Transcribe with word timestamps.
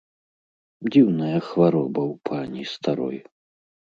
Дзіўная 0.91 1.39
хвароба 1.49 2.01
ў 2.11 2.13
пані 2.31 2.61
старой. 2.73 3.19